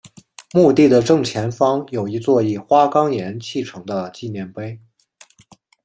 [0.51, 4.81] 墓地的正前方有一座以花岗岩砌成的纪念碑。